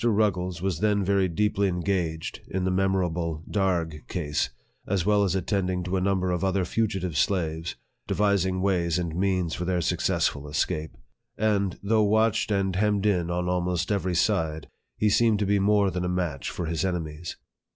[0.03, 4.49] Rug gles was then very deeply engaged in the memorable Darg case,
[4.87, 7.75] as well as attending to a number of other fugitive slaves,
[8.07, 10.97] devising ways and means for their suc cessful escape;
[11.37, 14.67] and, though watched and hemmed in on almost every side,
[14.97, 17.37] he seemed to be more than a match for his enemies.